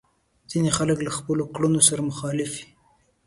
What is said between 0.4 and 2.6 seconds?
ځينې خلک له خپلو کړنو سره مخالف